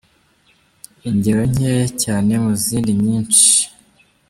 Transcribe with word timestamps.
Ingero 1.09 1.41
nkeya 1.51 1.85
cyane 2.03 2.31
mu 2.43 2.51
zindi 2.63 2.91
nyinshi: 3.03 3.49